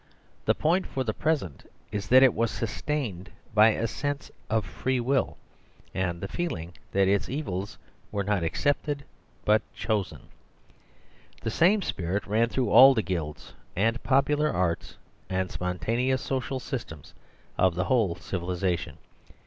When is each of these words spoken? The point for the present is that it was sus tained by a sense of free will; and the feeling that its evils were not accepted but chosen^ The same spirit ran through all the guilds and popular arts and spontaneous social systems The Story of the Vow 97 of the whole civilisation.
The 0.45 0.55
point 0.55 0.87
for 0.87 1.03
the 1.03 1.13
present 1.13 1.69
is 1.91 2.07
that 2.07 2.23
it 2.23 2.33
was 2.33 2.49
sus 2.49 2.81
tained 2.81 3.27
by 3.53 3.67
a 3.69 3.85
sense 3.85 4.31
of 4.49 4.65
free 4.65 4.99
will; 4.99 5.37
and 5.93 6.21
the 6.21 6.27
feeling 6.27 6.73
that 6.91 7.07
its 7.07 7.29
evils 7.29 7.77
were 8.11 8.23
not 8.23 8.41
accepted 8.43 9.05
but 9.45 9.61
chosen^ 9.77 10.21
The 11.41 11.51
same 11.51 11.83
spirit 11.83 12.25
ran 12.25 12.49
through 12.49 12.71
all 12.71 12.95
the 12.95 13.03
guilds 13.03 13.53
and 13.75 14.01
popular 14.01 14.49
arts 14.51 14.97
and 15.29 15.51
spontaneous 15.51 16.23
social 16.23 16.59
systems 16.59 17.09
The 17.09 17.11
Story 17.11 17.67
of 17.67 17.75
the 17.75 17.83
Vow 17.83 17.83
97 17.83 17.83
of 17.83 17.85
the 17.85 17.85
whole 17.85 18.15
civilisation. 18.15 18.97